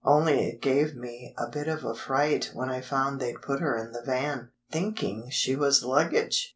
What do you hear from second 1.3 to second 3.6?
a bit of a fright when I found they'd put